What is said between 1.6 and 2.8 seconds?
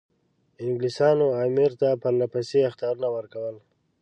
ته پرله پسې